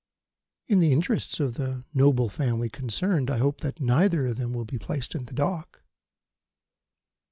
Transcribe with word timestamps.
"In 0.67 0.79
the 0.79 0.91
interests 0.91 1.39
of 1.39 1.53
the 1.57 1.83
noble 1.93 2.27
family 2.27 2.69
concerned, 2.69 3.29
I 3.29 3.37
hope 3.37 3.61
that 3.61 3.79
neither 3.79 4.25
of 4.25 4.37
them 4.37 4.51
will 4.51 4.65
be 4.65 4.79
placed 4.79 5.13
in 5.13 5.25
the 5.25 5.33
dock." 5.35 5.83